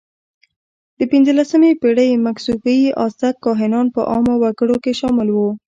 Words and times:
د 0.97 0.99
پینځلسمې 1.11 1.71
پېړۍ 1.81 2.09
مکسیکويي 2.25 2.89
آزتک 3.05 3.35
کاهنان 3.45 3.85
په 3.95 4.01
عامو 4.11 4.33
وګړو 4.41 4.75
کې 4.83 4.93
شامل 4.99 5.27
وو. 5.31 5.49